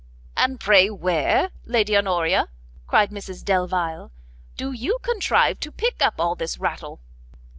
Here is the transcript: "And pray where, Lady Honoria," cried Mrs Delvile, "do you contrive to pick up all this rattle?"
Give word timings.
"And 0.35 0.59
pray 0.59 0.89
where, 0.89 1.51
Lady 1.63 1.95
Honoria," 1.95 2.47
cried 2.87 3.11
Mrs 3.11 3.45
Delvile, 3.45 4.11
"do 4.57 4.71
you 4.71 4.97
contrive 5.03 5.59
to 5.59 5.71
pick 5.71 6.01
up 6.01 6.15
all 6.17 6.33
this 6.33 6.57
rattle?" 6.57 7.01